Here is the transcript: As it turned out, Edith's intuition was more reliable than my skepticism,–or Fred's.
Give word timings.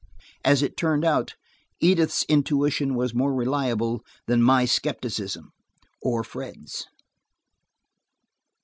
As 0.43 0.63
it 0.63 0.75
turned 0.77 1.05
out, 1.05 1.35
Edith's 1.79 2.25
intuition 2.27 2.95
was 2.95 3.13
more 3.13 3.35
reliable 3.35 4.03
than 4.25 4.41
my 4.41 4.65
skepticism,–or 4.65 6.23
Fred's. 6.23 6.87